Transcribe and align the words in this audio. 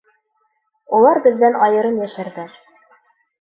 Улар 0.99 1.21
беҙҙән 1.27 1.59
айырым 1.67 2.01
йәшәрҙәр. 2.07 2.59